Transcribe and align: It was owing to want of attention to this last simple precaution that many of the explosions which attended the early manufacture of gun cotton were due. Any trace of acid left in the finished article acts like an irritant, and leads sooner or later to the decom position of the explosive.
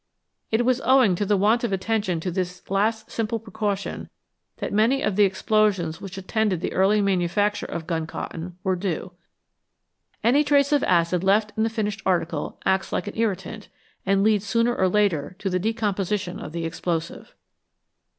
It 0.49 0.65
was 0.65 0.81
owing 0.83 1.13
to 1.13 1.37
want 1.37 1.63
of 1.63 1.71
attention 1.71 2.19
to 2.21 2.31
this 2.31 2.67
last 2.71 3.11
simple 3.11 3.37
precaution 3.37 4.09
that 4.57 4.73
many 4.73 5.03
of 5.03 5.15
the 5.15 5.25
explosions 5.25 6.01
which 6.01 6.17
attended 6.17 6.59
the 6.59 6.73
early 6.73 7.01
manufacture 7.01 7.67
of 7.67 7.85
gun 7.85 8.07
cotton 8.07 8.57
were 8.63 8.75
due. 8.75 9.11
Any 10.23 10.43
trace 10.43 10.71
of 10.71 10.83
acid 10.85 11.23
left 11.23 11.53
in 11.55 11.61
the 11.61 11.69
finished 11.69 12.01
article 12.03 12.59
acts 12.65 12.91
like 12.91 13.05
an 13.05 13.15
irritant, 13.15 13.67
and 14.03 14.23
leads 14.23 14.47
sooner 14.47 14.75
or 14.75 14.89
later 14.89 15.35
to 15.37 15.51
the 15.51 15.59
decom 15.59 15.95
position 15.95 16.39
of 16.39 16.51
the 16.51 16.65
explosive. 16.65 17.35